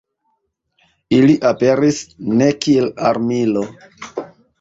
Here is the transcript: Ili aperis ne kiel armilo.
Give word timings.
Ili 1.17 1.35
aperis 1.49 1.99
ne 2.39 2.47
kiel 2.65 2.89
armilo. 3.11 3.67